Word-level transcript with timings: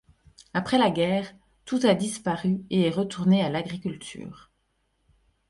Après 0.55 0.79
la 0.79 0.89
guerre, 0.89 1.31
tout 1.63 1.81
a 1.83 1.93
disparu 1.93 2.63
et 2.71 2.87
est 2.87 2.89
retourné 2.89 3.43
à 3.43 3.49
l'agriculture. 3.49 4.49